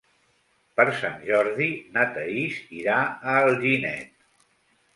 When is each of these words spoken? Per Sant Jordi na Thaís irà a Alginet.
Per 0.79 0.85
Sant 1.01 1.19
Jordi 1.27 1.67
na 1.99 2.07
Thaís 2.17 2.57
irà 2.81 2.99
a 3.13 3.39
Alginet. 3.45 4.13